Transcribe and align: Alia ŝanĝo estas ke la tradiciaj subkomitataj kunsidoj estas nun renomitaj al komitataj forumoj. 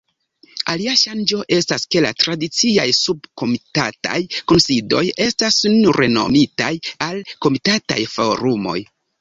Alia 0.71 0.93
ŝanĝo 1.01 1.41
estas 1.57 1.83
ke 1.95 2.01
la 2.05 2.11
tradiciaj 2.23 2.85
subkomitataj 3.01 4.17
kunsidoj 4.53 5.05
estas 5.29 5.61
nun 5.69 5.95
renomitaj 6.01 6.73
al 7.11 7.23
komitataj 7.47 8.01
forumoj. 8.17 8.79